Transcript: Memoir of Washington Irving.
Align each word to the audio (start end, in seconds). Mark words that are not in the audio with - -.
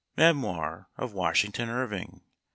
Memoir 0.17 0.89
of 0.97 1.13
Washington 1.13 1.69
Irving. 1.69 2.21